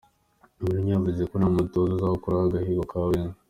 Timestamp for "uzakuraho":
1.95-2.43